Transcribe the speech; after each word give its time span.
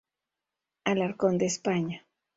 Alcorcón 0.85 1.37
de 1.37 1.45
España. 1.45 2.03